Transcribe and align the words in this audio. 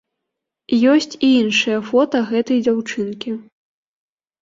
Ёсць 0.93 1.13
і 1.27 1.29
іншыя 1.43 1.77
фота 1.91 2.25
гэтай 2.33 2.59
дзяўчынкі. 2.65 3.39